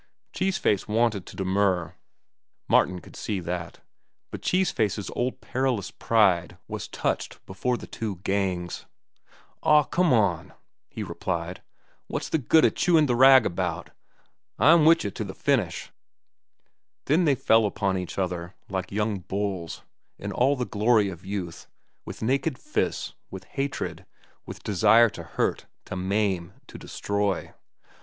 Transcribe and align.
Cheese 0.33 0.57
Face 0.57 0.87
wanted 0.87 1.27
to 1.27 1.35
demur,—Martin 1.35 3.01
could 3.01 3.15
see 3.15 3.39
that,—but 3.39 4.41
Cheese 4.41 4.71
Face's 4.71 5.11
old 5.15 5.41
perilous 5.41 5.91
pride 5.91 6.57
was 6.67 6.87
touched 6.87 7.39
before 7.45 7.77
the 7.77 7.85
two 7.85 8.15
gangs. 8.23 8.87
"Aw, 9.61 9.83
come 9.83 10.11
on," 10.11 10.55
he 10.89 11.03
replied. 11.03 11.61
"Wot's 12.09 12.29
the 12.29 12.39
good 12.39 12.65
of 12.65 12.73
chewin' 12.73 13.05
de 13.05 13.13
rag 13.15 13.45
about 13.45 13.89
it? 13.89 13.93
I'm 14.57 14.85
wit' 14.85 15.01
cheh 15.01 15.11
to 15.11 15.23
de 15.23 15.35
finish." 15.35 15.91
Then 17.05 17.25
they 17.25 17.35
fell 17.35 17.67
upon 17.67 17.95
each 17.95 18.17
other, 18.17 18.55
like 18.69 18.91
young 18.91 19.19
bulls, 19.19 19.83
in 20.17 20.31
all 20.31 20.55
the 20.55 20.65
glory 20.65 21.09
of 21.09 21.23
youth, 21.23 21.67
with 22.05 22.23
naked 22.23 22.57
fists, 22.57 23.13
with 23.29 23.43
hatred, 23.43 24.07
with 24.47 24.63
desire 24.63 25.11
to 25.11 25.21
hurt, 25.21 25.67
to 25.85 25.95
maim, 25.95 26.53
to 26.65 26.79
destroy. 26.79 27.53